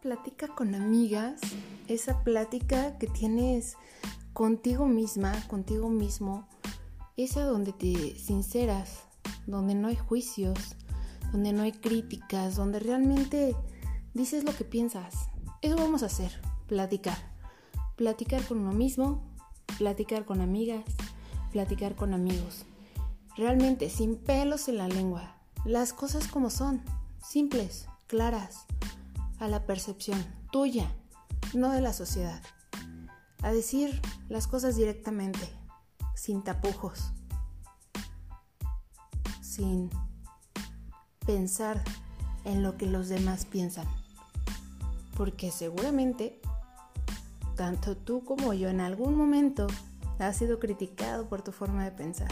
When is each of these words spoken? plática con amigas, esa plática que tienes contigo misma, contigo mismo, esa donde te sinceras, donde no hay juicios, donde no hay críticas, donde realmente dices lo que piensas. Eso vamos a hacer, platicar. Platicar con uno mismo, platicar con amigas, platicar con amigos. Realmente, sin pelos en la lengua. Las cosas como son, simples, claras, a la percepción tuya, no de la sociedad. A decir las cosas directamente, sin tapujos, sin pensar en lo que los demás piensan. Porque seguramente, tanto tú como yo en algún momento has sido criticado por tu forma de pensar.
plática 0.00 0.48
con 0.48 0.74
amigas, 0.74 1.40
esa 1.88 2.22
plática 2.22 2.98
que 2.98 3.06
tienes 3.06 3.76
contigo 4.32 4.86
misma, 4.86 5.32
contigo 5.48 5.88
mismo, 5.88 6.46
esa 7.16 7.44
donde 7.44 7.72
te 7.72 8.16
sinceras, 8.18 9.02
donde 9.46 9.74
no 9.74 9.88
hay 9.88 9.96
juicios, 9.96 10.58
donde 11.32 11.52
no 11.52 11.62
hay 11.62 11.72
críticas, 11.72 12.56
donde 12.56 12.78
realmente 12.78 13.56
dices 14.14 14.44
lo 14.44 14.54
que 14.54 14.64
piensas. 14.64 15.28
Eso 15.62 15.76
vamos 15.76 16.02
a 16.02 16.06
hacer, 16.06 16.40
platicar. 16.66 17.34
Platicar 17.96 18.44
con 18.44 18.58
uno 18.58 18.72
mismo, 18.72 19.22
platicar 19.78 20.24
con 20.24 20.40
amigas, 20.40 20.84
platicar 21.50 21.94
con 21.94 22.12
amigos. 22.12 22.66
Realmente, 23.36 23.90
sin 23.90 24.16
pelos 24.16 24.68
en 24.68 24.78
la 24.78 24.88
lengua. 24.88 25.36
Las 25.64 25.92
cosas 25.92 26.28
como 26.28 26.50
son, 26.50 26.82
simples, 27.22 27.88
claras, 28.06 28.66
a 29.38 29.48
la 29.48 29.66
percepción 29.66 30.24
tuya, 30.50 30.90
no 31.54 31.70
de 31.70 31.80
la 31.80 31.92
sociedad. 31.92 32.42
A 33.42 33.52
decir 33.52 34.00
las 34.28 34.46
cosas 34.46 34.76
directamente, 34.76 35.48
sin 36.14 36.42
tapujos, 36.42 37.12
sin 39.40 39.90
pensar 41.24 41.82
en 42.44 42.62
lo 42.62 42.76
que 42.76 42.86
los 42.86 43.08
demás 43.08 43.44
piensan. 43.44 43.86
Porque 45.16 45.50
seguramente, 45.50 46.40
tanto 47.56 47.96
tú 47.96 48.24
como 48.24 48.52
yo 48.54 48.68
en 48.68 48.80
algún 48.80 49.16
momento 49.16 49.66
has 50.18 50.36
sido 50.36 50.58
criticado 50.58 51.28
por 51.28 51.42
tu 51.42 51.52
forma 51.52 51.84
de 51.84 51.90
pensar. 51.90 52.30